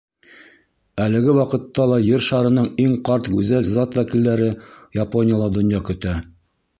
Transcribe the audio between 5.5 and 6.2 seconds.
донъя көтә.